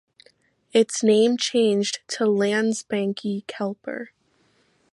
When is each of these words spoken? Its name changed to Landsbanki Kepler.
Its 0.73 1.03
name 1.03 1.37
changed 1.37 1.99
to 2.07 2.23
Landsbanki 2.25 3.45
Kepler. 3.45 4.09